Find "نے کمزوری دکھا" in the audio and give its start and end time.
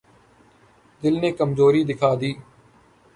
1.21-2.11